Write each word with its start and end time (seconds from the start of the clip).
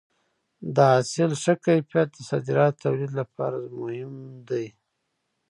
د 0.75 0.77
حاصل 0.91 1.31
ښه 1.41 1.53
کیفیت 1.65 2.09
د 2.13 2.19
صادراتو 2.29 2.89
لپاره 3.19 3.57
مهم 3.81 4.13
دی. 4.49 4.65